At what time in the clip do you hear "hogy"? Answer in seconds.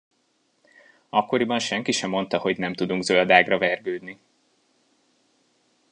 2.37-2.57